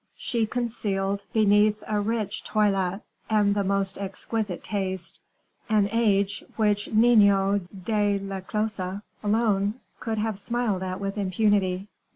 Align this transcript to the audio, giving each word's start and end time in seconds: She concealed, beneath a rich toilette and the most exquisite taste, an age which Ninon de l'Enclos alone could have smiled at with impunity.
She 0.17 0.47
concealed, 0.47 1.25
beneath 1.31 1.83
a 1.87 2.01
rich 2.01 2.43
toilette 2.43 3.01
and 3.29 3.53
the 3.53 3.63
most 3.63 3.99
exquisite 3.99 4.63
taste, 4.63 5.19
an 5.69 5.89
age 5.91 6.43
which 6.55 6.91
Ninon 6.91 7.69
de 7.85 8.17
l'Enclos 8.17 8.79
alone 9.21 9.75
could 9.99 10.17
have 10.17 10.39
smiled 10.39 10.81
at 10.81 10.99
with 10.99 11.19
impunity. 11.19 11.87